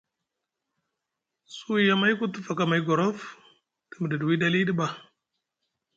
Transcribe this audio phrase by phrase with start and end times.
[1.55, 3.17] Suwi amayku te faka amay gorof
[3.89, 4.87] te miɗiɗi wiɗi aliɗi ɓa.